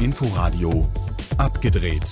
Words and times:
Inforadio 0.00 0.88
abgedreht. 1.36 2.04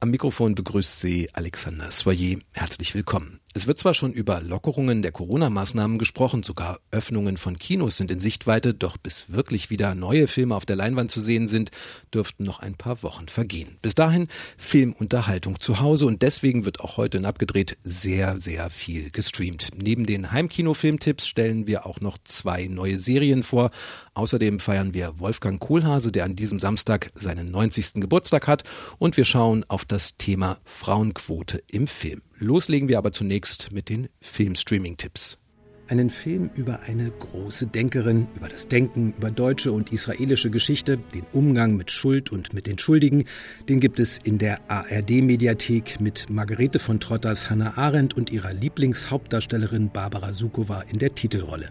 Am 0.00 0.10
Mikrofon 0.10 0.54
begrüßt 0.54 1.00
Sie 1.00 1.28
Alexander 1.34 1.90
Soyer. 1.90 2.38
Herzlich 2.52 2.94
willkommen. 2.94 3.41
Es 3.54 3.66
wird 3.66 3.78
zwar 3.78 3.92
schon 3.92 4.14
über 4.14 4.40
Lockerungen 4.40 5.02
der 5.02 5.12
Corona-Maßnahmen 5.12 5.98
gesprochen, 5.98 6.42
sogar 6.42 6.80
Öffnungen 6.90 7.36
von 7.36 7.58
Kinos 7.58 7.98
sind 7.98 8.10
in 8.10 8.18
Sichtweite, 8.18 8.72
doch 8.72 8.96
bis 8.96 9.26
wirklich 9.28 9.68
wieder 9.68 9.94
neue 9.94 10.26
Filme 10.26 10.56
auf 10.56 10.64
der 10.64 10.76
Leinwand 10.76 11.10
zu 11.10 11.20
sehen 11.20 11.48
sind, 11.48 11.70
dürften 12.14 12.44
noch 12.44 12.60
ein 12.60 12.76
paar 12.76 13.02
Wochen 13.02 13.28
vergehen. 13.28 13.76
Bis 13.82 13.94
dahin 13.94 14.28
Filmunterhaltung 14.56 15.60
zu 15.60 15.80
Hause 15.80 16.06
und 16.06 16.22
deswegen 16.22 16.64
wird 16.64 16.80
auch 16.80 16.96
heute 16.96 17.18
in 17.18 17.26
Abgedreht 17.26 17.76
sehr, 17.84 18.38
sehr 18.38 18.70
viel 18.70 19.10
gestreamt. 19.10 19.68
Neben 19.76 20.06
den 20.06 20.32
Heimkino-Filmtipps 20.32 21.26
stellen 21.26 21.66
wir 21.66 21.84
auch 21.84 22.00
noch 22.00 22.16
zwei 22.24 22.68
neue 22.68 22.96
Serien 22.96 23.42
vor. 23.42 23.70
Außerdem 24.14 24.60
feiern 24.60 24.94
wir 24.94 25.18
Wolfgang 25.18 25.60
Kohlhase, 25.60 26.10
der 26.10 26.24
an 26.24 26.36
diesem 26.36 26.58
Samstag 26.58 27.10
seinen 27.14 27.50
90. 27.50 28.00
Geburtstag 28.00 28.48
hat 28.48 28.64
und 28.98 29.18
wir 29.18 29.26
schauen 29.26 29.66
auf 29.68 29.84
das 29.84 30.16
Thema 30.16 30.56
Frauenquote 30.64 31.62
im 31.70 31.86
Film. 31.86 32.22
Loslegen 32.42 32.88
wir 32.88 32.98
aber 32.98 33.12
zunächst 33.12 33.70
mit 33.70 33.88
den 33.88 34.08
Filmstreaming-Tipps. 34.20 35.38
Einen 35.88 36.10
Film 36.10 36.50
über 36.56 36.80
eine 36.80 37.10
große 37.10 37.66
Denkerin, 37.66 38.26
über 38.34 38.48
das 38.48 38.66
Denken, 38.66 39.14
über 39.16 39.30
deutsche 39.30 39.72
und 39.72 39.92
israelische 39.92 40.50
Geschichte, 40.50 40.96
den 40.96 41.24
Umgang 41.32 41.76
mit 41.76 41.90
Schuld 41.90 42.32
und 42.32 42.52
mit 42.52 42.66
den 42.66 42.78
Schuldigen, 42.78 43.24
den 43.68 43.78
gibt 43.78 44.00
es 44.00 44.18
in 44.18 44.38
der 44.38 44.58
ARD-Mediathek 44.68 46.00
mit 46.00 46.30
Margarete 46.30 46.78
von 46.78 46.98
Trotters 46.98 47.48
Hannah 47.48 47.76
Arendt 47.76 48.14
und 48.14 48.32
ihrer 48.32 48.52
Lieblingshauptdarstellerin 48.52 49.90
Barbara 49.90 50.32
Sukowa 50.32 50.82
in 50.82 50.98
der 50.98 51.14
Titelrolle. 51.14 51.68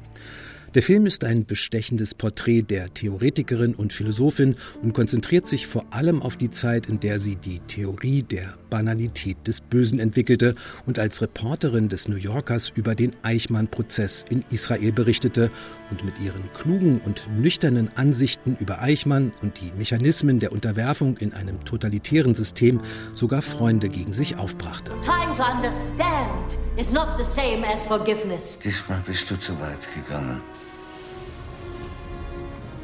Der 0.73 0.83
Film 0.83 1.05
ist 1.05 1.25
ein 1.25 1.45
bestechendes 1.45 2.15
Porträt 2.15 2.61
der 2.61 2.93
Theoretikerin 2.93 3.75
und 3.75 3.91
Philosophin 3.91 4.55
und 4.81 4.93
konzentriert 4.93 5.47
sich 5.47 5.67
vor 5.67 5.85
allem 5.91 6.21
auf 6.21 6.37
die 6.37 6.49
Zeit, 6.49 6.85
in 6.85 7.01
der 7.01 7.19
sie 7.19 7.35
die 7.35 7.59
Theorie 7.59 8.23
der 8.23 8.57
Banalität 8.71 9.37
des 9.45 9.61
Bösen 9.61 9.99
entwickelte 9.99 10.55
und 10.87 10.97
als 10.97 11.21
Reporterin 11.21 11.89
des 11.89 12.07
New 12.07 12.15
Yorkers 12.15 12.71
über 12.73 12.95
den 12.95 13.11
Eichmann-Prozess 13.21 14.25
in 14.31 14.43
Israel 14.49 14.91
berichtete 14.91 15.51
und 15.91 16.03
mit 16.03 16.19
ihren 16.19 16.51
klugen 16.53 16.99
und 17.01 17.27
nüchternen 17.37 17.91
Ansichten 17.95 18.57
über 18.59 18.81
Eichmann 18.81 19.31
und 19.43 19.61
die 19.61 19.71
Mechanismen 19.77 20.39
der 20.39 20.51
Unterwerfung 20.51 21.17
in 21.17 21.33
einem 21.33 21.63
totalitären 21.65 22.33
System 22.33 22.81
sogar 23.13 23.43
Freunde 23.43 23.89
gegen 23.89 24.13
sich 24.13 24.37
aufbrachte. 24.37 24.93
Time 25.01 25.33
to 25.35 25.43
understand 25.43 26.57
is 26.77 26.91
not 26.91 27.17
the 27.17 27.23
same 27.23 27.67
as 27.67 27.83
forgiveness. 27.85 28.57
Diesmal 28.63 29.01
bist 29.05 29.29
du 29.29 29.37
zu 29.37 29.59
weit 29.59 29.87
gegangen. 29.93 30.41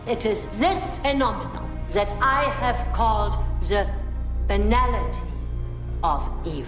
It 0.06 0.24
is 0.26 0.48
this 0.60 1.00
phenomenon 1.02 1.68
that 1.94 2.08
I 2.22 2.50
have 2.62 2.78
called 2.94 3.38
the 3.62 3.86
banality 4.48 5.27
of 6.04 6.24
evil. 6.46 6.66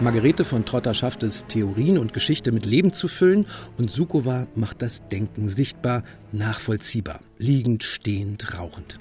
Margarete 0.00 0.44
von 0.44 0.64
Trotter 0.64 0.92
schafft 0.92 1.22
es, 1.22 1.46
Theorien 1.46 1.98
und 1.98 2.12
Geschichte 2.12 2.50
mit 2.50 2.66
Leben 2.66 2.92
zu 2.92 3.06
füllen 3.06 3.46
und 3.78 3.90
Sukowa 3.90 4.48
macht 4.56 4.82
das 4.82 5.08
Denken 5.08 5.48
sichtbar, 5.48 6.02
nachvollziehbar, 6.32 7.20
liegend, 7.38 7.84
stehend, 7.84 8.58
rauchend. 8.58 8.98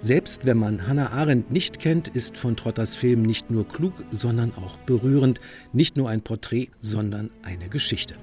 Selbst 0.00 0.44
wenn 0.44 0.58
man 0.58 0.86
Hannah 0.86 1.12
Arendt 1.12 1.50
nicht 1.50 1.78
kennt, 1.78 2.08
ist 2.08 2.36
von 2.36 2.56
Trotters 2.56 2.96
Film 2.96 3.22
nicht 3.22 3.50
nur 3.50 3.66
klug, 3.66 3.94
sondern 4.10 4.52
auch 4.54 4.76
berührend, 4.78 5.40
nicht 5.72 5.96
nur 5.96 6.10
ein 6.10 6.20
Porträt, 6.20 6.68
sondern 6.78 7.30
eine 7.42 7.68
Geschichte. 7.68 8.16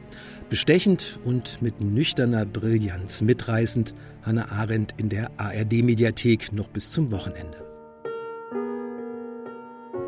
Bestechend 0.49 1.17
und 1.23 1.61
mit 1.61 1.79
nüchterner 1.81 2.45
Brillanz 2.45 3.21
mitreißend 3.21 3.95
Hannah 4.21 4.51
Arendt 4.51 4.93
in 4.97 5.09
der 5.09 5.31
ARD-Mediathek 5.37 6.51
noch 6.51 6.67
bis 6.67 6.91
zum 6.91 7.09
Wochenende. 7.11 7.70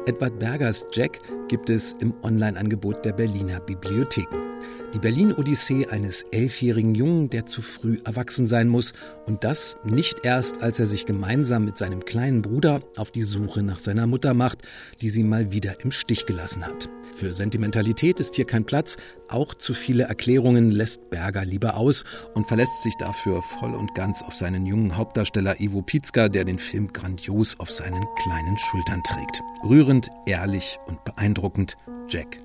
Edward 0.06 0.38
Bergers 0.38 0.86
Jack 0.92 1.20
gibt 1.48 1.70
es 1.70 1.94
im 2.02 2.14
Online-Angebot 2.24 3.06
der 3.06 3.14
Berliner 3.14 3.62
Bibliotheken. 3.62 4.60
Die 4.94 5.00
Berlin-Odyssee 5.00 5.88
eines 5.88 6.22
elfjährigen 6.32 6.94
Jungen, 6.94 7.28
der 7.32 7.48
zu 7.48 7.64
früh 7.64 7.98
erwachsen 8.06 8.46
sein 8.46 8.68
muss. 8.68 8.94
Und 9.26 9.44
das 9.44 9.76
nicht 9.84 10.24
erst, 10.24 10.62
als 10.62 10.80
er 10.80 10.86
sich 10.86 11.08
gemeinsam 11.08 11.66
mit 11.66 11.80
seinem 11.80 12.06
kleinen 12.06 12.44
Bruder 12.44 12.82
auf 12.96 13.10
die 13.10 13.24
Suche 13.24 13.64
nach 13.64 13.80
seiner 13.80 14.06
Mutter 14.06 14.36
macht, 14.36 14.60
die 15.02 15.10
sie 15.10 15.24
mal 15.24 15.52
wieder 15.52 15.84
im 15.84 15.92
Stich 15.92 16.28
gelassen 16.28 16.64
hat. 16.64 16.90
Für 17.16 17.34
Sentimentalität 17.34 18.20
ist 18.20 18.36
hier 18.36 18.46
kein 18.46 18.66
Platz, 18.66 18.98
auch 19.30 19.56
zu 19.56 19.74
viele 19.74 20.04
Erklärungen 20.04 20.70
lässt 20.70 21.10
Berger 21.10 21.46
lieber 21.46 21.78
aus 21.78 22.04
und 22.36 22.48
verlässt 22.48 22.84
sich 22.84 22.96
dafür 22.98 23.42
voll 23.42 23.74
und 23.74 23.96
ganz 23.96 24.22
auf 24.22 24.36
seinen 24.36 24.66
jungen 24.66 24.96
Hauptdarsteller 24.96 25.60
Ivo 25.60 25.82
Pizka, 25.82 26.30
der 26.30 26.44
den 26.44 26.60
Film 26.60 26.94
grandios 26.94 27.60
auf 27.60 27.72
seinen 27.72 28.06
kleinen 28.24 28.58
Schultern 28.58 29.02
trägt. 29.04 29.42
Rührend, 29.64 30.10
ehrlich 30.28 30.78
und 30.86 31.04
beeindruckend 31.04 31.76
Jack. 32.10 32.40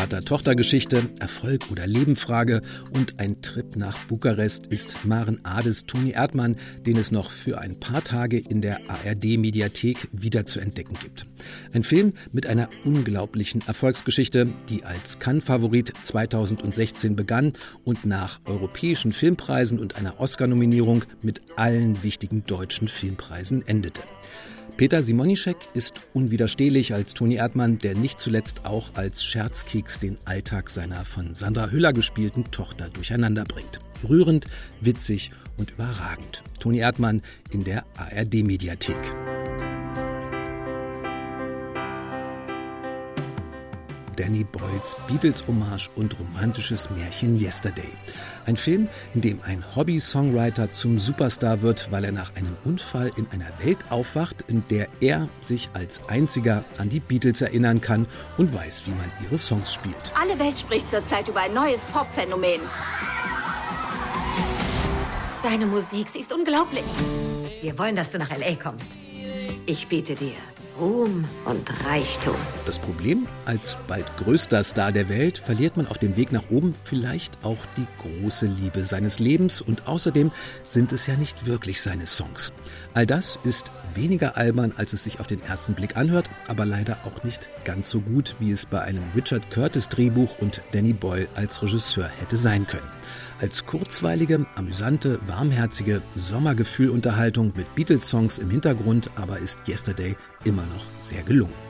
Vater-Tochter-Geschichte, 0.00 1.10
Erfolg 1.20 1.70
oder 1.70 1.86
Lebenfrage 1.86 2.62
und 2.96 3.20
ein 3.20 3.42
Trip 3.42 3.76
nach 3.76 3.98
Bukarest 4.04 4.66
ist 4.68 5.04
Maren 5.04 5.44
Ades 5.44 5.84
Toni 5.84 6.12
Erdmann, 6.12 6.56
den 6.86 6.96
es 6.96 7.12
noch 7.12 7.30
für 7.30 7.60
ein 7.60 7.78
paar 7.78 8.02
Tage 8.02 8.38
in 8.38 8.62
der 8.62 8.80
ARD-Mediathek 8.88 10.08
wieder 10.10 10.46
zu 10.46 10.58
entdecken 10.58 10.96
gibt. 11.02 11.26
Ein 11.74 11.82
Film 11.82 12.14
mit 12.32 12.46
einer 12.46 12.70
unglaublichen 12.86 13.62
Erfolgsgeschichte, 13.66 14.48
die 14.70 14.84
als 14.84 15.18
Cannes-Favorit 15.18 15.92
2016 16.02 17.14
begann 17.14 17.52
und 17.84 18.06
nach 18.06 18.40
europäischen 18.46 19.12
Filmpreisen 19.12 19.78
und 19.78 19.96
einer 19.96 20.18
Oscar-Nominierung 20.18 21.04
mit 21.20 21.42
allen 21.56 22.02
wichtigen 22.02 22.46
deutschen 22.46 22.88
Filmpreisen 22.88 23.66
endete. 23.66 24.00
Peter 24.80 25.02
Simonischek 25.02 25.58
ist 25.74 26.00
unwiderstehlich 26.14 26.94
als 26.94 27.12
Toni 27.12 27.34
Erdmann, 27.34 27.76
der 27.76 27.94
nicht 27.94 28.18
zuletzt 28.18 28.64
auch 28.64 28.94
als 28.94 29.22
Scherzkeks 29.22 29.98
den 29.98 30.16
Alltag 30.24 30.70
seiner 30.70 31.04
von 31.04 31.34
Sandra 31.34 31.68
Hüller 31.68 31.92
gespielten 31.92 32.50
Tochter 32.50 32.88
durcheinander 32.88 33.44
bringt. 33.44 33.80
Rührend, 34.08 34.46
witzig 34.80 35.32
und 35.58 35.72
überragend. 35.72 36.42
Toni 36.60 36.78
Erdmann 36.78 37.20
in 37.50 37.64
der 37.64 37.84
ARD-Mediathek. 37.98 38.96
Danny 44.16 44.44
Boyles 44.44 44.96
Beatles-Hommage 45.08 45.90
und 45.96 46.18
romantisches 46.18 46.90
Märchen 46.90 47.38
Yesterday. 47.38 47.88
Ein 48.46 48.56
Film, 48.56 48.88
in 49.14 49.20
dem 49.20 49.40
ein 49.42 49.64
Hobby-Songwriter 49.74 50.72
zum 50.72 50.98
Superstar 50.98 51.62
wird, 51.62 51.90
weil 51.90 52.04
er 52.04 52.12
nach 52.12 52.34
einem 52.36 52.56
Unfall 52.64 53.12
in 53.16 53.26
einer 53.30 53.50
Welt 53.64 53.78
aufwacht, 53.90 54.44
in 54.48 54.64
der 54.70 54.88
er 55.00 55.28
sich 55.40 55.68
als 55.74 56.00
einziger 56.08 56.64
an 56.78 56.88
die 56.88 57.00
Beatles 57.00 57.40
erinnern 57.42 57.80
kann 57.80 58.06
und 58.38 58.52
weiß, 58.54 58.86
wie 58.86 58.90
man 58.90 59.10
ihre 59.24 59.38
Songs 59.38 59.72
spielt. 59.72 59.96
Alle 60.20 60.38
Welt 60.38 60.58
spricht 60.58 60.90
zurzeit 60.90 61.28
über 61.28 61.40
ein 61.40 61.54
neues 61.54 61.84
Pop-Phänomen. 61.86 62.60
Deine 65.42 65.66
Musik, 65.66 66.08
sie 66.10 66.20
ist 66.20 66.32
unglaublich. 66.32 66.84
Wir 67.62 67.78
wollen, 67.78 67.96
dass 67.96 68.12
du 68.12 68.18
nach 68.18 68.30
L.A. 68.30 68.54
kommst. 68.54 68.90
Ich 69.66 69.88
biete 69.88 70.14
dir 70.14 70.34
Ruhm 70.78 71.24
und 71.44 71.84
Reichtum. 71.84 72.36
Das 72.70 72.78
Problem, 72.78 73.26
als 73.46 73.76
bald 73.88 74.06
größter 74.18 74.62
Star 74.62 74.92
der 74.92 75.08
Welt 75.08 75.38
verliert 75.38 75.76
man 75.76 75.88
auf 75.88 75.98
dem 75.98 76.16
Weg 76.16 76.30
nach 76.30 76.50
oben 76.50 76.72
vielleicht 76.84 77.44
auch 77.44 77.58
die 77.76 77.86
große 77.98 78.46
Liebe 78.46 78.82
seines 78.82 79.18
Lebens 79.18 79.60
und 79.60 79.88
außerdem 79.88 80.30
sind 80.62 80.92
es 80.92 81.08
ja 81.08 81.16
nicht 81.16 81.46
wirklich 81.46 81.82
seine 81.82 82.06
Songs. 82.06 82.52
All 82.94 83.06
das 83.06 83.40
ist 83.42 83.72
weniger 83.94 84.36
albern, 84.36 84.72
als 84.76 84.92
es 84.92 85.02
sich 85.02 85.18
auf 85.18 85.26
den 85.26 85.42
ersten 85.42 85.74
Blick 85.74 85.96
anhört, 85.96 86.30
aber 86.46 86.64
leider 86.64 86.98
auch 87.04 87.24
nicht 87.24 87.50
ganz 87.64 87.90
so 87.90 88.00
gut, 88.00 88.36
wie 88.38 88.52
es 88.52 88.66
bei 88.66 88.80
einem 88.80 89.02
Richard 89.16 89.50
Curtis 89.50 89.88
Drehbuch 89.88 90.38
und 90.38 90.60
Danny 90.70 90.92
Boyle 90.92 91.26
als 91.34 91.60
Regisseur 91.64 92.08
hätte 92.20 92.36
sein 92.36 92.68
können. 92.68 92.88
Als 93.40 93.66
kurzweilige, 93.66 94.46
amüsante, 94.54 95.18
warmherzige 95.26 96.02
Sommergefühlunterhaltung 96.14 97.52
mit 97.56 97.74
Beatles-Songs 97.74 98.38
im 98.38 98.48
Hintergrund 98.48 99.10
aber 99.16 99.40
ist 99.40 99.66
Yesterday 99.66 100.16
immer 100.44 100.66
noch 100.66 100.84
sehr 101.00 101.24
gelungen. 101.24 101.69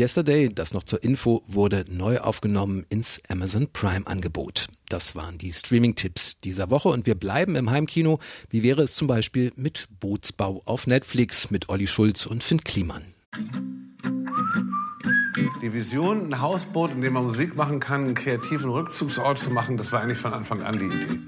Yesterday, 0.00 0.48
das 0.48 0.72
noch 0.72 0.84
zur 0.84 1.04
Info, 1.04 1.42
wurde 1.46 1.84
neu 1.86 2.20
aufgenommen 2.20 2.86
ins 2.88 3.20
Amazon 3.28 3.68
Prime 3.70 4.06
Angebot. 4.06 4.68
Das 4.88 5.14
waren 5.14 5.36
die 5.36 5.52
Streaming-Tipps 5.52 6.40
dieser 6.40 6.70
Woche 6.70 6.88
und 6.88 7.04
wir 7.04 7.14
bleiben 7.14 7.54
im 7.54 7.70
Heimkino. 7.70 8.18
Wie 8.48 8.62
wäre 8.62 8.80
es 8.80 8.94
zum 8.94 9.08
Beispiel 9.08 9.52
mit 9.56 9.88
Bootsbau 10.00 10.62
auf 10.64 10.86
Netflix 10.86 11.50
mit 11.50 11.68
Olli 11.68 11.86
Schulz 11.86 12.24
und 12.24 12.42
Finn 12.42 12.64
Kliman? 12.64 13.12
Die 15.60 15.70
Vision, 15.70 16.32
ein 16.32 16.40
Hausboot, 16.40 16.92
in 16.92 17.02
dem 17.02 17.12
man 17.12 17.24
Musik 17.24 17.54
machen 17.54 17.78
kann, 17.78 18.04
einen 18.04 18.14
kreativen 18.14 18.70
Rückzugsort 18.70 19.38
zu 19.38 19.50
machen, 19.50 19.76
das 19.76 19.92
war 19.92 20.00
eigentlich 20.00 20.18
von 20.18 20.32
Anfang 20.32 20.62
an 20.62 20.78
die 20.78 20.86
Idee. 20.86 21.18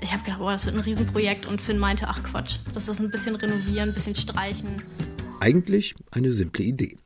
Ich 0.00 0.12
habe 0.12 0.24
gedacht, 0.24 0.40
oh, 0.40 0.50
das 0.50 0.66
wird 0.66 0.74
ein 0.74 0.80
Riesenprojekt 0.80 1.46
und 1.46 1.60
Finn 1.60 1.78
meinte, 1.78 2.08
ach 2.08 2.24
Quatsch, 2.24 2.58
das 2.74 2.88
ist 2.88 2.98
ein 2.98 3.12
bisschen 3.12 3.36
renovieren, 3.36 3.90
ein 3.90 3.94
bisschen 3.94 4.16
streichen. 4.16 4.82
Eigentlich 5.42 5.96
eine 6.12 6.30
simple 6.30 6.64
Idee. 6.64 6.96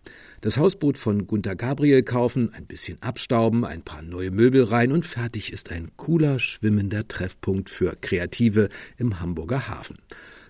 Das 0.43 0.59
Hausboot 0.59 0.99
von 0.99 1.27
Gunter 1.27 1.57
Gabriel 1.57 2.03
kaufen, 2.03 2.53
ein 2.53 2.67
bisschen 2.67 3.01
abstauben, 3.01 3.65
ein 3.65 3.81
paar 3.81 4.03
neue 4.03 4.31
Möbel 4.31 4.65
rein 4.65 4.93
und 4.93 5.07
fertig 5.07 5.55
ist 5.55 5.73
ein 5.73 5.93
cooler, 5.97 6.39
schwimmender 6.39 7.09
Treffpunkt 7.09 7.71
für 7.71 7.97
Kreative 7.99 8.69
im 8.99 9.21
Hamburger 9.21 9.69
Hafen. 9.69 9.97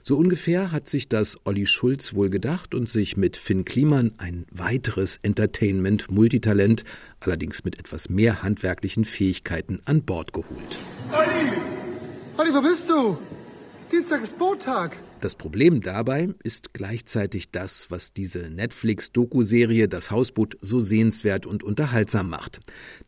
So 0.03 0.17
ungefähr 0.17 0.73
hat 0.73 0.89
sich 0.89 1.09
das 1.09 1.37
Olli 1.45 1.65
Schulz 1.65 2.13
wohl 2.13 2.29
gedacht 2.29 2.75
und 2.75 2.89
sich 2.89 3.17
mit 3.17 3.37
Finn 3.37 3.65
Kliman 3.65 4.15
ein 4.19 4.47
weiteres 4.51 5.21
Entertainment-Multitalent, 5.23 6.83
allerdings 7.21 7.63
mit 7.63 7.79
etwas 7.79 8.09
mehr 8.09 8.43
handwerklichen 8.43 9.05
Fähigkeiten, 9.05 9.81
an 9.85 10.03
Bord 10.03 10.33
geholt. 10.33 10.81
Olli! 11.13 11.53
Olli, 12.37 12.53
wo 12.53 12.63
bist 12.63 12.89
du? 12.89 13.17
Dienstag 13.93 14.25
ist 14.25 14.37
Boottag. 14.37 14.97
Das 15.27 15.35
Problem 15.35 15.81
dabei 15.81 16.29
ist 16.45 16.73
gleichzeitig 16.73 17.51
das, 17.51 17.91
was 17.91 18.13
diese 18.13 18.49
Netflix-Doku-Serie 18.49 19.89
Das 19.89 20.13
Hausboot 20.13 20.57
so 20.61 20.79
sehenswert 20.79 21.47
und 21.47 21.65
unterhaltsam 21.65 22.31
macht. 22.31 22.61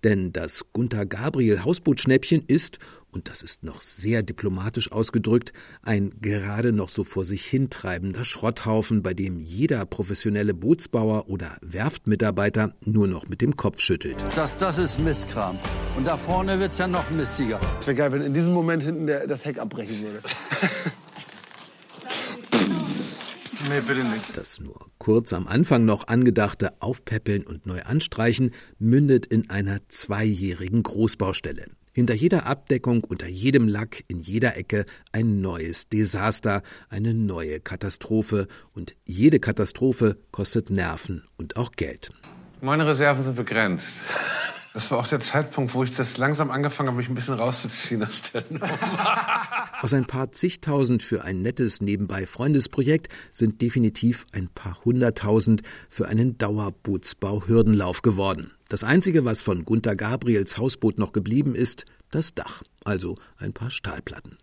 Denn 0.03 0.33
das 0.33 0.65
Gunther 0.73 1.07
Gabriel 1.07 1.63
Hausbootschnäppchen 1.63 2.43
ist, 2.45 2.81
und 3.13 3.29
das 3.29 3.43
ist 3.43 3.63
noch 3.63 3.81
sehr 3.83 4.25
diplomatisch 4.25 4.91
ausgedrückt, 4.91 5.53
ein 5.83 6.11
gerade 6.21 6.73
noch 6.73 6.89
so 6.89 7.05
vor 7.05 7.25
sich 7.25 7.45
hintreibender 7.45 8.25
Schrotthaufen, 8.25 9.05
bei 9.05 9.15
dem 9.15 9.39
jeder 9.39 9.87
professionelle 9.87 10.55
Bootsbauer 10.55 11.29
oder 11.29 11.57
Werftmitarbeiter 11.63 12.75
nur 12.85 13.07
noch 13.07 13.29
mit 13.29 13.43
dem 13.43 13.57
Kopf 13.57 13.79
schüttelt. 13.79 14.27
Das, 14.35 14.57
das 14.57 14.79
ist 14.79 14.99
Mistkram. 14.99 15.57
Und 15.97 16.05
da 16.05 16.17
vorne 16.17 16.59
wird's 16.59 16.79
ja 16.79 16.89
noch 16.89 17.09
mistiger. 17.11 17.61
Es 17.79 17.87
wäre 17.87 17.97
geil, 17.97 18.11
wenn 18.11 18.23
in 18.23 18.35
diesem 18.35 18.55
Moment 18.55 18.83
hinten 18.83 19.07
der, 19.07 19.29
das 19.29 19.45
Heck 19.45 19.61
abbrechen 19.61 20.03
würde. 20.03 20.21
Nee, 23.69 23.81
bitte 23.87 24.07
nicht. 24.07 24.37
Das 24.37 24.61
nur 24.61 24.87
kurz 24.99 25.33
am 25.33 25.47
Anfang 25.47 25.85
noch 25.85 26.09
angedachte 26.09 26.73
Aufpäppeln 26.81 27.45
und 27.45 27.67
Neuanstreichen 27.67 28.53
mündet 28.79 29.27
in 29.27 29.51
einer 29.51 29.81
zweijährigen 29.89 30.83
Großbaustelle. 30.83 31.67
Hinter 31.93 32.15
jeder 32.15 32.47
Abdeckung, 32.47 33.05
unter 33.05 33.27
jedem 33.27 33.69
Lack, 33.69 34.05
in 34.09 34.21
jeder 34.21 34.57
Ecke 34.57 34.87
ein 35.13 35.41
neues 35.41 35.89
Desaster, 35.89 36.63
eine 36.89 37.13
neue 37.13 37.61
Katastrophe. 37.61 38.47
Und 38.73 38.95
jede 39.05 39.41
Katastrophe 39.41 40.17
kostet 40.31 40.71
Nerven 40.71 41.25
und 41.37 41.57
auch 41.57 41.73
Geld. 41.73 42.13
Meine 42.61 42.87
Reserven 42.87 43.23
sind 43.23 43.37
begrenzt. 43.37 43.99
Das 44.79 44.93
war 44.93 45.01
auch 45.01 45.09
der 45.09 45.19
Zeitpunkt, 45.19 45.75
wo 45.75 45.83
ich 45.83 45.91
das 45.97 46.19
langsam 46.19 46.53
angefangen 46.53 46.91
habe, 46.91 46.99
mich 46.99 47.09
ein 47.09 47.17
bisschen 47.17 47.35
rauszuziehen 47.35 48.01
aus 48.05 48.31
der 48.31 48.45
Nummer. 48.49 48.69
Aus 49.83 49.93
ein 49.93 50.07
paar 50.07 50.31
zigtausend 50.31 51.03
für 51.03 51.25
ein 51.25 51.43
nettes 51.43 51.81
Nebenbei-Freundesprojekt 51.81 53.09
sind 53.33 53.61
definitiv 53.61 54.25
ein 54.31 54.49
paar 54.49 54.79
hunderttausend 54.85 55.63
für 55.89 56.07
einen 56.07 56.39
Dauerbootsbau-Hürdenlauf 56.39 58.03
geworden. 58.03 58.53
Das 58.69 58.85
Einzige, 58.85 59.25
was 59.25 59.43
von 59.43 59.65
Gunther 59.65 59.97
Gabriels 59.97 60.59
Hausboot 60.59 60.97
noch 60.97 61.11
geblieben 61.11 61.57
ist, 61.57 61.85
das 62.13 62.35
Dach, 62.35 62.63
also 62.85 63.19
ein 63.39 63.53
paar 63.53 63.73
Stahlplatten. 63.73 64.39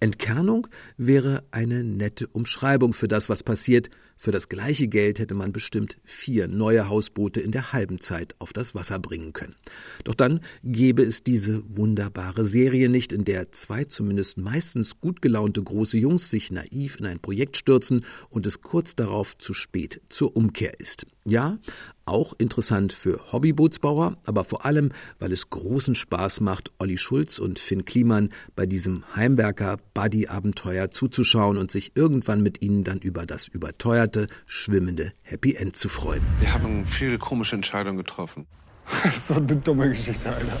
Entkernung 0.00 0.68
wäre 0.96 1.42
eine 1.50 1.82
nette 1.82 2.28
Umschreibung 2.28 2.92
für 2.92 3.08
das, 3.08 3.28
was 3.28 3.42
passiert. 3.42 3.90
Für 4.20 4.32
das 4.32 4.48
gleiche 4.48 4.88
Geld 4.88 5.20
hätte 5.20 5.34
man 5.34 5.52
bestimmt 5.52 5.96
vier 6.04 6.48
neue 6.48 6.88
Hausboote 6.88 7.40
in 7.40 7.52
der 7.52 7.72
halben 7.72 8.00
Zeit 8.00 8.34
auf 8.40 8.52
das 8.52 8.74
Wasser 8.74 8.98
bringen 8.98 9.32
können. 9.32 9.54
Doch 10.02 10.14
dann 10.14 10.40
gäbe 10.64 11.02
es 11.02 11.22
diese 11.22 11.62
wunderbare 11.76 12.44
Serie 12.44 12.88
nicht, 12.88 13.12
in 13.12 13.24
der 13.24 13.52
zwei 13.52 13.84
zumindest 13.84 14.36
meistens 14.36 15.00
gut 15.00 15.22
gelaunte 15.22 15.62
große 15.62 15.98
Jungs 15.98 16.30
sich 16.30 16.50
naiv 16.50 16.96
in 16.98 17.06
ein 17.06 17.20
Projekt 17.20 17.56
stürzen 17.56 18.04
und 18.30 18.44
es 18.46 18.60
kurz 18.60 18.96
darauf 18.96 19.38
zu 19.38 19.54
spät 19.54 20.00
zur 20.08 20.36
Umkehr 20.36 20.80
ist. 20.80 21.06
Ja, 21.24 21.58
auch 22.06 22.32
interessant 22.38 22.92
für 22.94 23.32
Hobbybootsbauer, 23.32 24.16
aber 24.24 24.44
vor 24.44 24.64
allem, 24.64 24.92
weil 25.18 25.30
es 25.30 25.50
großen 25.50 25.94
Spaß 25.94 26.40
macht, 26.40 26.72
Olli 26.78 26.96
Schulz 26.96 27.38
und 27.38 27.58
Finn 27.58 27.84
Kliman 27.84 28.30
bei 28.56 28.64
diesem 28.64 29.04
Heimwerker 29.14 29.76
Buddy-Abenteuer 29.98 30.92
zuzuschauen 30.92 31.56
und 31.56 31.72
sich 31.72 31.96
irgendwann 31.96 32.40
mit 32.40 32.62
ihnen 32.62 32.84
dann 32.84 32.98
über 32.98 33.26
das 33.26 33.48
überteuerte, 33.48 34.28
schwimmende 34.46 35.12
Happy 35.22 35.56
End 35.56 35.74
zu 35.74 35.88
freuen. 35.88 36.22
Wir 36.38 36.54
haben 36.54 36.86
viele 36.86 37.18
komische 37.18 37.56
Entscheidungen 37.56 37.96
getroffen. 37.96 38.46
Das 39.02 39.16
ist 39.16 39.28
so 39.28 39.34
eine 39.34 39.56
dumme 39.56 39.88
Geschichte, 39.88 40.30
Alter. 40.30 40.56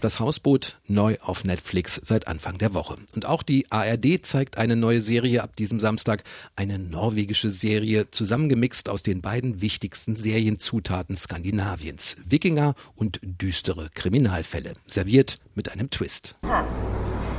Das 0.00 0.18
Hausboot 0.18 0.78
neu 0.86 1.18
auf 1.20 1.44
Netflix 1.44 2.00
seit 2.02 2.26
Anfang 2.26 2.56
der 2.56 2.72
Woche. 2.72 2.96
Und 3.14 3.26
auch 3.26 3.42
die 3.42 3.70
ARD 3.70 4.24
zeigt 4.24 4.56
eine 4.56 4.76
neue 4.76 5.00
Serie 5.02 5.42
ab 5.42 5.56
diesem 5.56 5.78
Samstag, 5.78 6.24
eine 6.56 6.78
norwegische 6.78 7.50
Serie, 7.50 8.10
zusammengemixt 8.10 8.88
aus 8.88 9.02
den 9.02 9.20
beiden 9.20 9.60
wichtigsten 9.60 10.14
Serienzutaten 10.14 11.16
Skandinaviens, 11.16 12.16
Wikinger 12.24 12.74
und 12.94 13.20
düstere 13.22 13.90
Kriminalfälle, 13.94 14.72
serviert 14.86 15.38
mit 15.54 15.70
einem 15.70 15.90
Twist. 15.90 16.34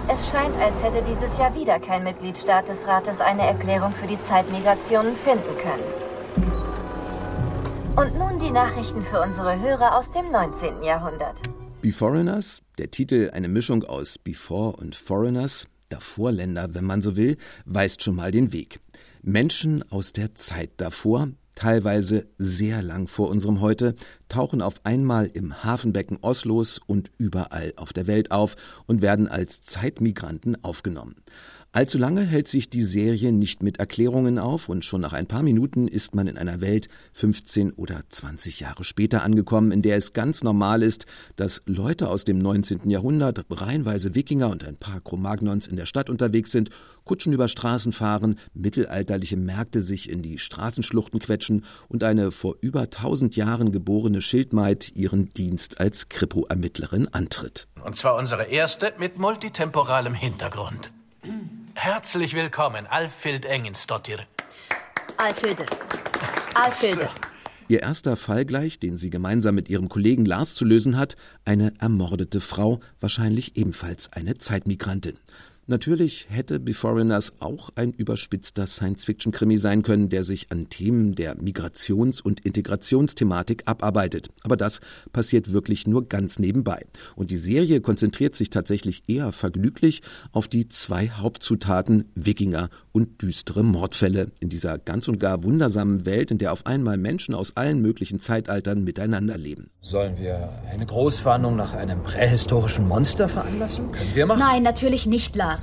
Es 0.07 0.29
scheint, 0.29 0.55
als 0.57 0.75
hätte 0.83 1.03
dieses 1.03 1.35
Jahr 1.39 1.55
wieder 1.55 1.79
kein 1.79 2.03
Mitgliedstaat 2.03 2.67
des 2.67 2.77
Rates 2.85 3.19
eine 3.19 3.41
Erklärung 3.41 3.91
für 3.95 4.05
die 4.05 4.21
Zeitmigrationen 4.23 5.15
finden 5.15 5.57
können. 5.57 5.83
Und 7.95 8.15
nun 8.19 8.37
die 8.37 8.51
Nachrichten 8.51 9.01
für 9.01 9.19
unsere 9.21 9.59
Hörer 9.59 9.97
aus 9.97 10.11
dem 10.11 10.29
19. 10.29 10.83
Jahrhundert. 10.83 11.37
Beforeigners, 11.81 12.61
der 12.77 12.91
Titel 12.91 13.31
eine 13.33 13.47
Mischung 13.47 13.83
aus 13.83 14.19
Before 14.19 14.75
und 14.75 14.95
Foreigners, 14.95 15.65
Davorländer, 15.89 16.75
wenn 16.75 16.85
man 16.85 17.01
so 17.01 17.15
will, 17.15 17.37
weist 17.65 18.03
schon 18.03 18.15
mal 18.15 18.31
den 18.31 18.53
Weg. 18.53 18.79
Menschen 19.23 19.83
aus 19.91 20.13
der 20.13 20.35
Zeit 20.35 20.69
davor, 20.77 21.29
teilweise 21.55 22.27
sehr 22.37 22.81
lang 22.81 23.07
vor 23.07 23.29
unserem 23.29 23.61
Heute, 23.61 23.95
tauchen 24.29 24.61
auf 24.61 24.81
einmal 24.83 25.29
im 25.33 25.63
Hafenbecken 25.63 26.19
Oslos 26.21 26.79
und 26.85 27.09
überall 27.17 27.73
auf 27.77 27.93
der 27.93 28.07
Welt 28.07 28.31
auf 28.31 28.55
und 28.85 29.01
werden 29.01 29.27
als 29.27 29.61
Zeitmigranten 29.61 30.63
aufgenommen. 30.63 31.15
Allzu 31.75 31.97
lange 31.97 32.21
hält 32.21 32.47
sich 32.47 32.69
die 32.69 32.83
Serie 32.83 33.33
nicht 33.33 33.61
mit 33.61 33.79
Erklärungen 33.79 34.39
auf 34.39 34.69
und 34.69 34.85
schon 34.85 35.01
nach 35.01 35.11
ein 35.11 35.25
paar 35.25 35.43
Minuten 35.43 35.89
ist 35.89 36.15
man 36.15 36.25
in 36.25 36.37
einer 36.37 36.61
Welt 36.61 36.87
15 37.11 37.73
oder 37.73 38.01
20 38.07 38.61
Jahre 38.61 38.85
später 38.85 39.23
angekommen, 39.23 39.73
in 39.73 39.81
der 39.81 39.97
es 39.97 40.13
ganz 40.13 40.41
normal 40.41 40.81
ist, 40.81 41.05
dass 41.35 41.61
Leute 41.65 42.07
aus 42.07 42.23
dem 42.23 42.37
19. 42.37 42.89
Jahrhundert, 42.89 43.45
reihenweise 43.49 44.15
Wikinger 44.15 44.51
und 44.51 44.63
ein 44.63 44.77
paar 44.77 45.01
Chromagnons 45.01 45.67
in 45.67 45.75
der 45.75 45.85
Stadt 45.85 46.09
unterwegs 46.09 46.49
sind, 46.49 46.69
Kutschen 47.05 47.33
über 47.33 47.47
Straßen 47.47 47.93
fahren, 47.93 48.37
mittelalterliche 48.53 49.37
Märkte 49.37 49.81
sich 49.81 50.09
in 50.09 50.21
die 50.21 50.39
Straßenschluchten 50.39 51.19
quetschen 51.19 51.63
und 51.87 52.03
eine 52.03 52.31
vor 52.31 52.55
über 52.61 52.81
1000 52.81 53.35
Jahren 53.35 53.71
geborene 53.71 54.21
Schildmaid 54.21 54.91
ihren 54.95 55.33
Dienst 55.33 55.79
als 55.79 56.09
Kripo-Ermittlerin 56.09 57.07
antritt. 57.07 57.67
Und 57.83 57.95
zwar 57.95 58.15
unsere 58.15 58.45
erste 58.45 58.93
mit 58.97 59.17
multitemporalem 59.17 60.15
Hintergrund. 60.15 60.91
Herzlich 61.75 62.33
willkommen, 62.33 62.87
Alfhild 62.87 63.45
Engenstottir. 63.45 64.19
Alfhilde. 65.17 65.65
Alfhilde. 66.55 67.09
Ihr 67.67 67.81
erster 67.81 68.15
Fall 68.15 68.45
gleich, 68.45 68.79
den 68.79 68.97
sie 68.97 69.09
gemeinsam 69.09 69.55
mit 69.55 69.69
ihrem 69.69 69.89
Kollegen 69.89 70.25
Lars 70.25 70.53
zu 70.53 70.65
lösen 70.65 70.97
hat, 70.97 71.15
eine 71.45 71.73
ermordete 71.79 72.39
Frau, 72.39 72.79
wahrscheinlich 72.99 73.57
ebenfalls 73.57 74.13
eine 74.13 74.37
Zeitmigrantin. 74.37 75.17
Natürlich 75.67 76.27
hätte 76.29 76.59
Beforeigners 76.59 77.33
auch 77.39 77.71
ein 77.73 77.91
überspitzter 77.91 78.67
Science-Fiction-Krimi 78.67 79.57
sein 79.57 79.81
können, 79.81 80.09
der 80.09 80.23
sich 80.23 80.51
an 80.51 80.69
Themen 80.69 81.15
der 81.15 81.37
Migrations- 81.37 82.21
und 82.21 82.41
Integrationsthematik 82.41 83.63
abarbeitet. 83.65 84.29
Aber 84.43 84.57
das 84.57 84.79
passiert 85.11 85.53
wirklich 85.53 85.87
nur 85.87 86.07
ganz 86.07 86.37
nebenbei. 86.37 86.85
Und 87.15 87.31
die 87.31 87.37
Serie 87.37 87.81
konzentriert 87.81 88.35
sich 88.35 88.51
tatsächlich 88.51 89.01
eher 89.07 89.31
vergnüglich 89.31 90.03
auf 90.31 90.47
die 90.47 90.67
zwei 90.67 91.09
Hauptzutaten 91.09 92.11
Wikinger 92.13 92.69
und 92.91 93.23
düstere 93.23 93.63
Mordfälle 93.63 94.31
in 94.39 94.49
dieser 94.49 94.77
ganz 94.77 95.07
und 95.07 95.19
gar 95.19 95.43
wundersamen 95.43 96.05
Welt, 96.05 96.29
in 96.29 96.37
der 96.37 96.53
auf 96.53 96.67
einmal 96.67 96.97
Menschen 96.97 97.33
aus 97.33 97.57
allen 97.57 97.81
möglichen 97.81 98.19
Zeitaltern 98.19 98.83
miteinander 98.83 99.35
leben. 99.35 99.71
Sollen 99.81 100.19
wir 100.19 100.53
eine 100.71 100.85
Großfahndung 100.85 101.55
nach 101.55 101.73
einem 101.73 102.03
prähistorischen 102.03 102.87
Monster 102.87 103.27
veranlassen? 103.27 103.91
Können 103.91 104.11
wir 104.13 104.27
machen? 104.27 104.39
Nein, 104.39 104.61
natürlich 104.61 105.07
nicht, 105.07 105.35
Lars. 105.35 105.54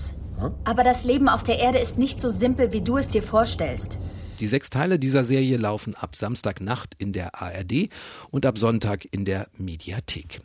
Aber 0.64 0.84
das 0.84 1.04
Leben 1.04 1.28
auf 1.28 1.42
der 1.42 1.58
Erde 1.58 1.78
ist 1.78 1.98
nicht 1.98 2.20
so 2.20 2.28
simpel, 2.28 2.72
wie 2.72 2.80
du 2.80 2.96
es 2.96 3.08
dir 3.08 3.22
vorstellst. 3.22 3.98
Die 4.40 4.46
sechs 4.48 4.70
Teile 4.70 4.98
dieser 4.98 5.24
Serie 5.24 5.56
laufen 5.56 5.94
ab 5.94 6.16
Samstagnacht 6.16 6.94
in 6.98 7.12
der 7.12 7.40
ARD 7.40 7.88
und 8.30 8.44
ab 8.44 8.58
Sonntag 8.58 9.06
in 9.12 9.24
der 9.24 9.46
Mediathek. 9.56 10.40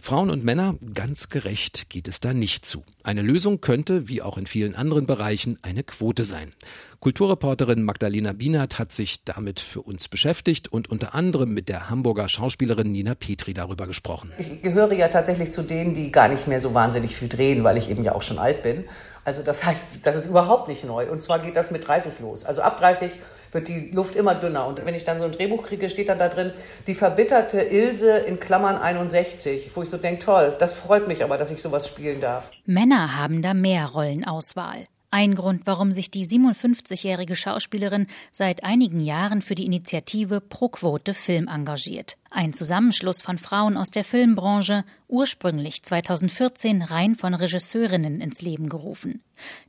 Frauen 0.00 0.30
und 0.30 0.44
Männer, 0.44 0.76
ganz 0.94 1.28
gerecht 1.28 1.90
geht 1.90 2.08
es 2.08 2.20
da 2.20 2.32
nicht 2.32 2.64
zu. 2.64 2.84
Eine 3.02 3.20
Lösung 3.20 3.60
könnte, 3.60 4.08
wie 4.08 4.22
auch 4.22 4.38
in 4.38 4.46
vielen 4.46 4.74
anderen 4.74 5.06
Bereichen, 5.06 5.58
eine 5.62 5.82
Quote 5.82 6.24
sein. 6.24 6.52
Kulturreporterin 7.00 7.82
Magdalena 7.82 8.32
Bienert 8.32 8.78
hat 8.78 8.92
sich 8.92 9.24
damit 9.24 9.60
für 9.60 9.82
uns 9.82 10.08
beschäftigt 10.08 10.68
und 10.68 10.88
unter 10.88 11.14
anderem 11.14 11.52
mit 11.52 11.68
der 11.68 11.90
Hamburger 11.90 12.28
Schauspielerin 12.28 12.90
Nina 12.90 13.14
Petri 13.14 13.54
darüber 13.54 13.86
gesprochen. 13.86 14.32
Ich 14.38 14.62
gehöre 14.62 14.92
ja 14.94 15.08
tatsächlich 15.08 15.52
zu 15.52 15.62
denen, 15.62 15.94
die 15.94 16.10
gar 16.10 16.28
nicht 16.28 16.46
mehr 16.46 16.60
so 16.60 16.72
wahnsinnig 16.74 17.14
viel 17.14 17.28
drehen, 17.28 17.62
weil 17.64 17.76
ich 17.76 17.90
eben 17.90 18.02
ja 18.02 18.14
auch 18.14 18.22
schon 18.22 18.38
alt 18.38 18.62
bin. 18.62 18.84
Also 19.24 19.42
das 19.42 19.64
heißt, 19.64 19.98
das 20.04 20.16
ist 20.16 20.26
überhaupt 20.26 20.68
nicht 20.68 20.84
neu. 20.84 21.10
Und 21.10 21.22
zwar 21.22 21.40
geht 21.40 21.56
das 21.56 21.70
mit 21.70 21.86
30 21.86 22.12
los. 22.20 22.44
Also 22.44 22.62
ab 22.62 22.78
30 22.78 23.10
wird 23.52 23.68
die 23.68 23.90
Luft 23.90 24.16
immer 24.16 24.34
dünner. 24.34 24.66
Und 24.66 24.84
wenn 24.84 24.94
ich 24.94 25.04
dann 25.04 25.18
so 25.18 25.24
ein 25.24 25.32
Drehbuch 25.32 25.62
kriege, 25.62 25.88
steht 25.88 26.08
dann 26.08 26.18
da 26.18 26.28
drin, 26.28 26.52
die 26.86 26.94
verbitterte 26.94 27.60
Ilse 27.60 28.18
in 28.18 28.40
Klammern 28.40 28.76
61, 28.76 29.70
wo 29.74 29.82
ich 29.82 29.90
so 29.90 29.96
denke, 29.96 30.24
toll, 30.24 30.56
das 30.58 30.74
freut 30.74 31.08
mich 31.08 31.24
aber, 31.24 31.38
dass 31.38 31.50
ich 31.50 31.62
sowas 31.62 31.86
spielen 31.86 32.20
darf. 32.20 32.50
Männer 32.66 33.16
haben 33.16 33.42
da 33.42 33.54
mehr 33.54 33.86
Rollenauswahl. 33.86 34.86
Ein 35.10 35.34
Grund, 35.34 35.62
warum 35.64 35.90
sich 35.90 36.10
die 36.10 36.26
57-jährige 36.26 37.34
Schauspielerin 37.34 38.08
seit 38.30 38.62
einigen 38.62 39.00
Jahren 39.00 39.40
für 39.40 39.54
die 39.54 39.64
Initiative 39.64 40.42
Pro-Quote 40.42 41.14
Film 41.14 41.48
engagiert. 41.48 42.18
Ein 42.30 42.52
Zusammenschluss 42.52 43.22
von 43.22 43.38
Frauen 43.38 43.78
aus 43.78 43.90
der 43.90 44.04
Filmbranche, 44.04 44.84
ursprünglich 45.08 45.82
2014 45.82 46.82
rein 46.82 47.16
von 47.16 47.32
Regisseurinnen 47.32 48.20
ins 48.20 48.42
Leben 48.42 48.68
gerufen. 48.68 49.22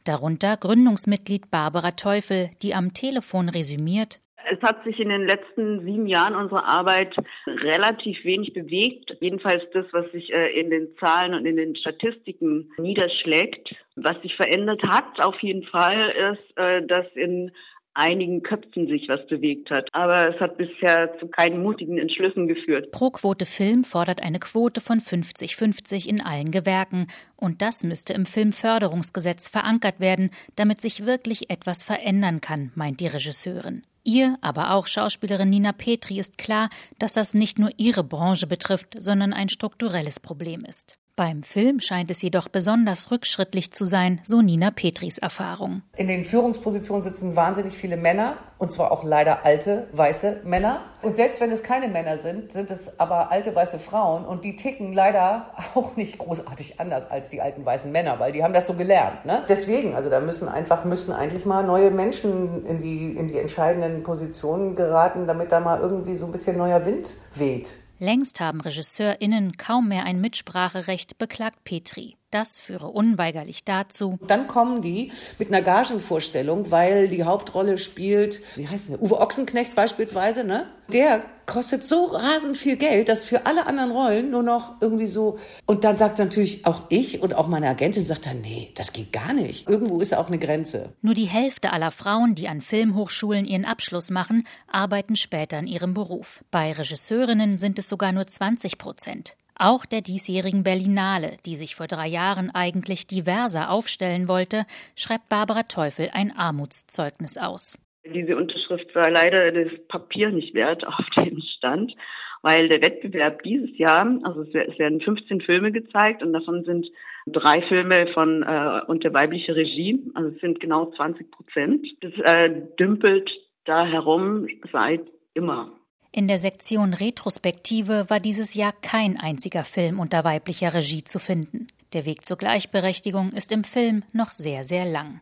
Darunter 0.03 0.57
Gründungsmitglied 0.57 1.49
Barbara 1.49 1.91
Teufel, 1.91 2.51
die 2.61 2.75
am 2.75 2.93
Telefon 2.93 3.47
resümiert, 3.47 4.19
es 4.51 4.61
hat 4.61 4.83
sich 4.83 4.99
in 4.99 5.09
den 5.09 5.25
letzten 5.25 5.85
sieben 5.85 6.07
Jahren 6.07 6.35
unserer 6.35 6.67
Arbeit 6.67 7.15
relativ 7.45 8.23
wenig 8.23 8.53
bewegt. 8.53 9.15
Jedenfalls 9.19 9.63
das, 9.73 9.85
was 9.91 10.11
sich 10.11 10.33
äh, 10.33 10.59
in 10.59 10.69
den 10.69 10.89
Zahlen 10.99 11.33
und 11.33 11.45
in 11.45 11.57
den 11.57 11.75
Statistiken 11.75 12.71
niederschlägt. 12.77 13.75
Was 13.95 14.21
sich 14.21 14.35
verändert 14.35 14.81
hat, 14.83 15.23
auf 15.23 15.39
jeden 15.41 15.63
Fall, 15.63 16.33
ist, 16.33 16.57
äh, 16.57 16.85
dass 16.85 17.05
in 17.15 17.51
einigen 17.93 18.43
Köpfen 18.43 18.87
sich 18.87 19.07
was 19.09 19.25
bewegt 19.27 19.69
hat. 19.69 19.89
Aber 19.91 20.33
es 20.33 20.39
hat 20.39 20.57
bisher 20.57 21.17
zu 21.19 21.27
keinen 21.27 21.61
mutigen 21.61 21.97
Entschlüssen 21.97 22.47
geführt. 22.47 22.91
Pro 22.91 23.09
Quote 23.09 23.45
Film 23.45 23.83
fordert 23.83 24.23
eine 24.23 24.39
Quote 24.39 24.79
von 24.79 24.99
50-50 24.99 26.07
in 26.07 26.21
allen 26.21 26.51
Gewerken. 26.51 27.07
Und 27.35 27.61
das 27.61 27.83
müsste 27.83 28.13
im 28.13 28.25
Filmförderungsgesetz 28.25 29.49
verankert 29.49 29.99
werden, 29.99 30.31
damit 30.55 30.81
sich 30.81 31.05
wirklich 31.05 31.49
etwas 31.49 31.83
verändern 31.83 32.41
kann, 32.41 32.71
meint 32.75 33.01
die 33.01 33.07
Regisseurin. 33.07 33.83
Ihr, 34.09 34.39
aber 34.41 34.71
auch 34.71 34.87
Schauspielerin 34.87 35.51
Nina 35.51 35.71
Petri 35.71 36.17
ist 36.17 36.39
klar, 36.39 36.71
dass 36.97 37.13
das 37.13 37.35
nicht 37.35 37.59
nur 37.59 37.69
ihre 37.77 38.03
Branche 38.03 38.47
betrifft, 38.47 38.95
sondern 38.97 39.33
ein 39.33 39.49
strukturelles 39.49 40.19
Problem 40.19 40.65
ist. 40.65 40.97
Beim 41.19 41.43
Film 41.43 41.81
scheint 41.81 42.09
es 42.11 42.21
jedoch 42.21 42.47
besonders 42.47 43.11
rückschrittlich 43.11 43.73
zu 43.73 43.83
sein, 43.83 44.21
so 44.23 44.41
Nina 44.41 44.71
Petris 44.71 45.17
Erfahrung. 45.17 45.81
In 45.97 46.07
den 46.07 46.23
Führungspositionen 46.23 47.03
sitzen 47.03 47.35
wahnsinnig 47.35 47.73
viele 47.73 47.97
Männer, 47.97 48.37
und 48.57 48.71
zwar 48.71 48.89
auch 48.93 49.03
leider 49.03 49.43
alte, 49.43 49.89
weiße 49.91 50.43
Männer. 50.45 50.79
Und 51.01 51.17
selbst 51.17 51.41
wenn 51.41 51.51
es 51.51 51.61
keine 51.61 51.89
Männer 51.89 52.19
sind, 52.19 52.53
sind 52.53 52.71
es 52.71 53.01
aber 53.01 53.31
alte, 53.31 53.53
weiße 53.53 53.79
Frauen. 53.79 54.23
Und 54.23 54.45
die 54.45 54.55
ticken 54.55 54.93
leider 54.93 55.47
auch 55.75 55.97
nicht 55.97 56.19
großartig 56.19 56.79
anders 56.79 57.11
als 57.11 57.27
die 57.27 57.41
alten, 57.41 57.65
weißen 57.65 57.91
Männer, 57.91 58.17
weil 58.21 58.31
die 58.31 58.41
haben 58.41 58.53
das 58.53 58.65
so 58.65 58.75
gelernt. 58.75 59.25
Ne? 59.25 59.43
Deswegen, 59.49 59.95
also 59.95 60.09
da 60.09 60.21
müssen 60.21 60.47
einfach, 60.47 60.85
müssen 60.85 61.11
eigentlich 61.11 61.45
mal 61.45 61.65
neue 61.65 61.91
Menschen 61.91 62.65
in 62.65 62.81
die, 62.81 63.17
in 63.17 63.27
die 63.27 63.39
entscheidenden 63.39 64.03
Positionen 64.03 64.77
geraten, 64.77 65.27
damit 65.27 65.51
da 65.51 65.59
mal 65.59 65.81
irgendwie 65.81 66.15
so 66.15 66.27
ein 66.27 66.31
bisschen 66.31 66.55
neuer 66.55 66.85
Wind 66.85 67.13
weht. 67.35 67.75
Längst 68.01 68.39
haben 68.39 68.61
RegisseurInnen 68.61 69.57
kaum 69.57 69.89
mehr 69.89 70.05
ein 70.05 70.21
Mitspracherecht, 70.21 71.17
beklagt 71.17 71.65
Petri. 71.65 72.15
Das 72.31 72.59
führe 72.59 72.87
unweigerlich 72.87 73.63
dazu. 73.63 74.19
Dann 74.27 74.47
kommen 74.47 74.83
die 74.83 75.11
mit 75.39 75.47
einer 75.47 75.63
Gagenvorstellung, 75.63 76.69
weil 76.69 77.07
die 77.07 77.23
Hauptrolle 77.23 77.79
spielt, 77.79 78.41
wie 78.55 78.67
heißt 78.67 78.89
der, 78.89 79.01
Uwe 79.01 79.19
Ochsenknecht 79.19 79.73
beispielsweise, 79.73 80.43
ne? 80.43 80.67
Der 80.91 81.23
kostet 81.47 81.83
so 81.83 82.05
rasend 82.05 82.57
viel 82.57 82.77
Geld, 82.77 83.09
dass 83.09 83.25
für 83.25 83.47
alle 83.47 83.65
anderen 83.65 83.91
Rollen 83.91 84.29
nur 84.29 84.43
noch 84.43 84.79
irgendwie 84.81 85.07
so. 85.07 85.39
Und 85.65 85.83
dann 85.83 85.97
sagt 85.97 86.19
natürlich 86.19 86.67
auch 86.67 86.83
ich 86.89 87.21
und 87.21 87.33
auch 87.33 87.47
meine 87.47 87.67
Agentin 87.67 88.05
sagt 88.05 88.27
dann, 88.27 88.41
nee, 88.41 88.71
das 88.75 88.93
geht 88.93 89.11
gar 89.11 89.33
nicht. 89.33 89.67
Irgendwo 89.67 89.99
ist 89.99 90.15
auch 90.15 90.27
eine 90.27 90.37
Grenze. 90.37 90.93
Nur 91.01 91.15
die 91.15 91.25
Hälfte 91.25 91.73
aller 91.73 91.89
Frauen, 91.89 92.35
die 92.35 92.47
an 92.47 92.61
Filmhochschulen 92.61 93.45
ihren 93.45 93.65
Abschluss 93.65 94.11
machen, 94.11 94.45
arbeiten 94.67 95.15
später 95.15 95.57
in 95.57 95.67
ihrem 95.67 95.95
Beruf. 95.95 96.43
Bei 96.51 96.71
Regisseurinnen 96.71 97.57
sind 97.57 97.79
es 97.79 97.89
sogar 97.89 98.11
nur 98.11 98.27
20 98.27 98.77
Prozent. 98.77 99.35
Auch 99.61 99.85
der 99.85 99.99
diesjährigen 99.99 100.63
Berlinale, 100.63 101.35
die 101.45 101.55
sich 101.55 101.75
vor 101.75 101.87
drei 101.87 102.07
Jahren 102.07 102.49
eigentlich 102.49 103.07
diverser 103.07 103.69
aufstellen 103.69 104.29
wollte, 104.29 104.63
schreibt 104.95 105.27
Barbara 105.27 105.63
Teufel 105.63 106.07
ein 106.13 106.31
Armutszeugnis 106.31 107.37
aus. 107.37 107.77
Diese 108.05 108.37
Unterschrift 108.37 108.95
war 108.95 109.11
leider 109.11 109.51
das 109.51 109.73
Papier 109.89 110.29
nicht 110.29 110.53
wert, 110.53 110.87
auf 110.87 111.05
dem 111.17 111.41
stand, 111.57 111.93
weil 112.41 112.69
der 112.69 112.81
Wettbewerb 112.81 113.43
dieses 113.43 113.77
Jahr, 113.77 114.07
also 114.23 114.43
es 114.43 114.79
werden 114.79 115.01
15 115.01 115.41
Filme 115.41 115.73
gezeigt 115.73 116.23
und 116.23 116.31
davon 116.31 116.63
sind 116.63 116.87
drei 117.27 117.61
Filme 117.63 118.07
von 118.13 118.43
äh, 118.43 118.81
unter 118.87 119.13
weiblicher 119.13 119.57
Regie, 119.57 120.09
also 120.13 120.29
es 120.29 120.39
sind 120.39 120.61
genau 120.61 120.85
20 120.91 121.31
Prozent. 121.31 121.85
Das 121.99 122.13
äh, 122.13 122.61
dümpelt 122.79 123.29
da 123.65 123.85
herum 123.85 124.47
seit 124.71 125.01
immer. 125.33 125.73
In 126.11 126.27
der 126.27 126.39
Sektion 126.39 126.95
Retrospektive 126.95 128.09
war 128.09 128.19
dieses 128.19 128.55
Jahr 128.55 128.73
kein 128.73 129.19
einziger 129.19 129.63
Film 129.63 129.99
unter 129.99 130.23
weiblicher 130.23 130.73
Regie 130.73 131.03
zu 131.03 131.19
finden. 131.19 131.67
Der 131.93 132.05
Weg 132.05 132.25
zur 132.25 132.37
Gleichberechtigung 132.37 133.31
ist 133.31 133.51
im 133.51 133.63
Film 133.63 134.03
noch 134.11 134.31
sehr, 134.31 134.63
sehr 134.63 134.85
lang. 134.85 135.21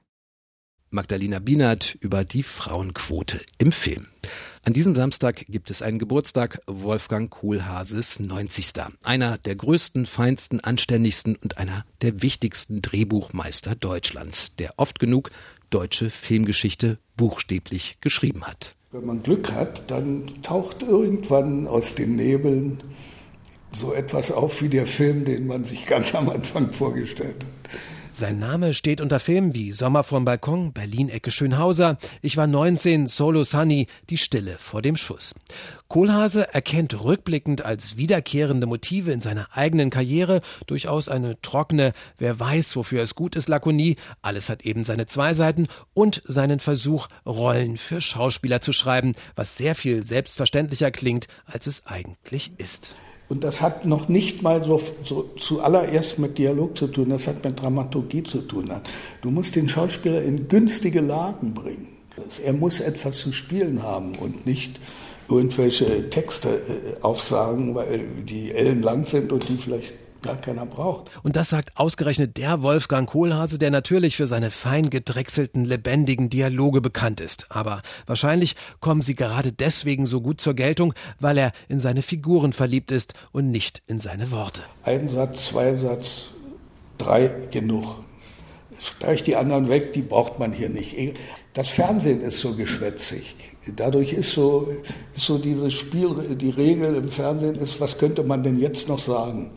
Magdalena 0.90 1.40
Bienert 1.40 1.96
über 2.00 2.24
die 2.24 2.44
Frauenquote 2.44 3.42
im 3.58 3.74
Film. 3.74 4.08
An 4.66 4.72
diesem 4.72 4.96
Samstag 4.96 5.46
gibt 5.50 5.70
es 5.70 5.82
einen 5.82 6.00
Geburtstag 6.00 6.62
Wolfgang 6.66 7.30
Kohlhaases 7.30 8.22
90. 8.22 8.72
Einer 9.04 9.38
der 9.38 9.58
größten, 9.58 10.06
feinsten, 10.06 10.62
anständigsten 10.62 11.36
und 11.36 11.58
einer 11.58 11.86
der 12.02 12.22
wichtigsten 12.22 12.82
Drehbuchmeister 12.82 13.76
Deutschlands, 13.76 14.56
der 14.56 14.76
oft 14.78 15.00
genug 15.00 15.32
deutsche 15.70 16.10
Filmgeschichte 16.10 17.00
buchstäblich 17.18 17.98
geschrieben 18.00 18.48
hat. 18.48 18.77
Wenn 18.90 19.06
man 19.06 19.22
Glück 19.22 19.52
hat, 19.52 19.92
dann 19.92 20.42
taucht 20.44 20.82
irgendwann 20.82 21.68
aus 21.68 21.96
den 21.96 22.16
Nebeln 22.16 22.80
so 23.74 23.92
etwas 23.92 24.32
auf 24.32 24.62
wie 24.62 24.70
der 24.70 24.86
Film, 24.86 25.26
den 25.26 25.46
man 25.46 25.66
sich 25.66 25.86
ganz 25.88 26.16
am 26.16 26.30
Anfang 26.30 26.72
vorgestellt 26.72 27.46
hat. 27.46 27.72
Sein 28.20 28.40
Name 28.40 28.74
steht 28.74 29.00
unter 29.00 29.20
Filmen 29.20 29.54
wie 29.54 29.74
Sommer 29.74 30.04
vom 30.04 30.26
Balkon, 30.26 30.74
Berlin-Ecke 30.74 31.30
Schönhauser, 31.30 31.98
Ich 32.24 32.36
war 32.36 32.48
19, 32.48 33.06
Solo 33.06 33.44
Sunny, 33.44 33.86
Die 34.10 34.18
Stille 34.18 34.58
vor 34.58 34.82
dem 34.82 34.96
Schuss. 34.96 35.36
Kohlhase 35.88 36.52
erkennt 36.52 37.04
rückblickend 37.04 37.62
als 37.64 37.96
wiederkehrende 37.96 38.66
Motive 38.66 39.12
in 39.12 39.22
seiner 39.22 39.56
eigenen 39.56 39.92
Karriere 39.92 40.42
durchaus 40.66 41.10
eine 41.10 41.40
trockene, 41.44 41.94
wer 42.18 42.40
weiß, 42.40 42.76
wofür 42.76 43.04
es 43.04 43.14
gut 43.14 43.36
ist, 43.36 43.50
Lakonie, 43.50 43.98
alles 44.24 44.50
hat 44.50 44.64
eben 44.66 44.84
seine 44.84 45.06
zwei 45.06 45.36
Seiten 45.36 45.68
und 45.94 46.24
seinen 46.26 46.60
Versuch, 46.60 47.10
Rollen 47.24 47.78
für 47.78 48.02
Schauspieler 48.02 48.62
zu 48.62 48.74
schreiben, 48.74 49.14
was 49.36 49.58
sehr 49.58 49.76
viel 49.76 50.04
selbstverständlicher 50.04 50.90
klingt, 50.90 51.28
als 51.46 51.68
es 51.68 51.86
eigentlich 51.86 52.50
ist. 52.58 52.96
Und 53.30 53.44
das 53.44 53.62
hat 53.62 53.86
noch 53.86 54.08
nicht 54.08 54.42
mal 54.42 54.64
so, 54.64 54.82
so 55.04 55.30
zuallererst 55.38 56.18
mit 56.18 56.38
Dialog 56.38 56.78
zu 56.78 56.88
tun, 56.88 57.10
das 57.10 57.28
hat 57.28 57.44
mit 57.44 57.62
Dramaturgie 57.62 58.24
zu 58.24 58.40
tun. 58.40 58.72
Du 59.22 59.32
musst 59.32 59.56
den 59.56 59.68
Schauspieler 59.68 60.22
in 60.22 60.48
günstige 60.48 61.02
Lagen 61.02 61.54
bringen. 61.54 61.90
Er 62.46 62.54
muss 62.54 62.80
etwas 62.80 63.18
zu 63.18 63.34
spielen 63.34 63.84
haben 63.84 64.14
und 64.22 64.46
nicht 64.46 64.80
irgendwelche 65.30 66.10
Texte 66.10 66.50
äh, 66.50 67.02
aufsagen, 67.02 67.76
weil 67.76 68.00
die 68.26 68.52
ellenlang 68.52 69.04
sind 69.04 69.32
und 69.32 69.48
die 69.50 69.58
vielleicht 69.58 69.94
gar 70.22 70.38
keiner 70.38 70.66
braucht. 70.66 71.12
Und 71.24 71.36
das 71.36 71.50
sagt 71.50 71.78
ausgerechnet 71.78 72.38
der 72.38 72.62
Wolfgang 72.62 73.10
Kohlhase, 73.10 73.58
der 73.60 73.72
natürlich 73.72 74.16
für 74.16 74.28
seine 74.28 74.52
fein 74.52 74.90
gedrechselten, 74.90 75.66
lebendigen 75.66 76.30
Dialoge 76.30 76.82
bekannt 76.82 77.22
ist. 77.22 77.48
Aber 77.50 77.82
wahrscheinlich 78.06 78.56
kommen 78.80 79.02
sie 79.02 79.16
gerade 79.16 79.52
deswegen 79.52 80.06
so 80.06 80.22
gut 80.22 80.42
zur 80.42 80.54
Geltung, 80.54 80.94
weil 81.20 81.38
er 81.38 81.52
in 81.68 81.80
seine 81.80 82.02
Figuren 82.02 82.54
verliebt 82.54 82.92
ist 82.92 83.14
und 83.32 83.52
nicht 83.52 83.82
in 83.88 84.00
seine 84.00 84.32
Worte. 84.32 84.62
Ein 84.84 85.08
Satz, 85.08 85.48
zwei 85.48 85.76
Satz, 85.76 86.28
drei 86.98 87.32
genug. 87.52 87.98
Streich 88.80 89.24
die 89.24 89.36
anderen 89.36 89.70
weg, 89.70 89.94
die 89.94 90.02
braucht 90.02 90.40
man 90.40 90.52
hier 90.52 90.70
nicht. 90.70 90.96
Das 91.54 91.70
Fernsehen 91.70 92.22
ist 92.22 92.40
so 92.40 92.54
geschwätzig. 92.54 93.36
Dadurch 93.76 94.14
ist 94.14 94.32
so, 94.32 94.70
ist 95.16 95.26
so 95.26 95.38
dieses 95.38 95.74
Spiel, 95.74 96.36
die 96.36 96.52
Regel 96.52 96.96
im 96.96 97.10
Fernsehen 97.10 97.56
ist, 97.56 97.82
was 97.82 97.98
könnte 97.98 98.24
man 98.24 98.44
denn 98.44 98.60
jetzt 98.60 98.88
noch 98.88 99.00
sagen? 99.00 99.52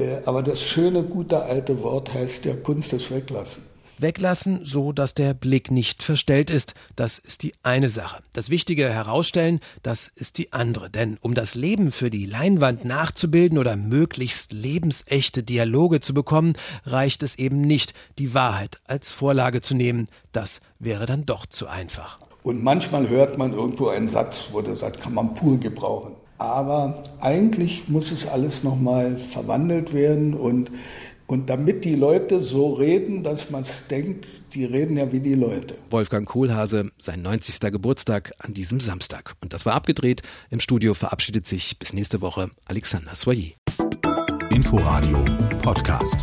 Äh, 0.00 0.22
aber 0.24 0.42
das 0.42 0.62
schöne, 0.62 1.02
gute 1.02 1.42
alte 1.42 1.82
Wort 1.82 2.12
heißt 2.12 2.44
ja 2.46 2.54
Kunst 2.54 2.92
des 2.92 3.10
Weglassen. 3.10 3.64
Weglassen, 3.98 4.64
so 4.64 4.92
dass 4.92 5.12
der 5.12 5.34
Blick 5.34 5.70
nicht 5.70 6.02
verstellt 6.02 6.48
ist, 6.50 6.74
das 6.96 7.18
ist 7.18 7.42
die 7.42 7.52
eine 7.62 7.90
Sache. 7.90 8.22
Das 8.32 8.48
Wichtige 8.48 8.88
herausstellen, 8.88 9.60
das 9.82 10.08
ist 10.08 10.38
die 10.38 10.52
andere. 10.52 10.88
Denn 10.88 11.18
um 11.20 11.34
das 11.34 11.54
Leben 11.54 11.92
für 11.92 12.08
die 12.08 12.24
Leinwand 12.24 12.84
nachzubilden 12.84 13.58
oder 13.58 13.76
möglichst 13.76 14.52
lebensechte 14.54 15.42
Dialoge 15.42 16.00
zu 16.00 16.14
bekommen, 16.14 16.54
reicht 16.86 17.22
es 17.22 17.36
eben 17.36 17.60
nicht, 17.60 17.92
die 18.18 18.32
Wahrheit 18.32 18.78
als 18.86 19.10
Vorlage 19.10 19.60
zu 19.60 19.74
nehmen. 19.74 20.08
Das 20.32 20.62
wäre 20.78 21.04
dann 21.04 21.26
doch 21.26 21.44
zu 21.44 21.66
einfach. 21.66 22.18
Und 22.42 22.62
manchmal 22.62 23.08
hört 23.08 23.36
man 23.36 23.52
irgendwo 23.52 23.88
einen 23.88 24.08
Satz, 24.08 24.48
wo 24.52 24.62
der 24.62 24.76
sagt, 24.76 25.00
kann 25.00 25.12
man 25.12 25.34
pur 25.34 25.58
gebrauchen. 25.58 26.16
Aber 26.40 27.02
eigentlich 27.20 27.88
muss 27.88 28.10
es 28.10 28.26
alles 28.26 28.64
nochmal 28.64 29.18
verwandelt 29.18 29.92
werden 29.92 30.34
und, 30.34 30.70
Und 31.30 31.48
damit 31.48 31.84
die 31.84 31.94
Leute 31.94 32.40
so 32.40 32.72
reden, 32.72 33.22
dass 33.22 33.50
man 33.50 33.62
es 33.62 33.86
denkt, 33.86 34.26
die 34.52 34.64
reden 34.64 34.96
ja 34.96 35.12
wie 35.12 35.20
die 35.20 35.34
Leute. 35.34 35.76
Wolfgang 35.88 36.26
Kohlhase, 36.26 36.90
sein 36.98 37.22
90. 37.22 37.60
Geburtstag 37.70 38.32
an 38.38 38.52
diesem 38.52 38.80
Samstag. 38.80 39.34
Und 39.40 39.52
das 39.52 39.64
war 39.64 39.74
abgedreht. 39.74 40.22
Im 40.50 40.58
Studio 40.58 40.92
verabschiedet 40.92 41.46
sich 41.46 41.78
bis 41.78 41.92
nächste 41.92 42.20
Woche 42.20 42.50
Alexander 42.66 43.14
Soyer. 43.14 43.52
Inforadio 44.50 45.24
Podcast. 45.62 46.16